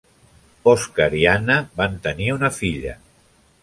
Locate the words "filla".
2.61-3.01